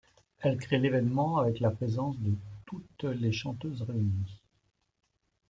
[0.39, 2.31] Elle crée l’événement avec la présence de
[2.65, 4.41] toutes les chanteuses réunies.